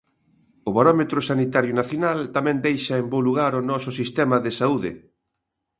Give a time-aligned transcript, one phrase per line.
[0.67, 4.91] O barómetro sanitario nacional tamén deixa en bo lugar o noso sistema de saúde.